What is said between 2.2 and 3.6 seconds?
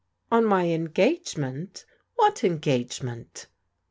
engagement?"